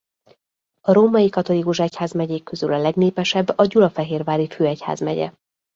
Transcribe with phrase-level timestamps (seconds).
[0.81, 5.31] A római katolikus egyházmegyék közül a legnépesebb a Gyulafehérvári főegyházmegye.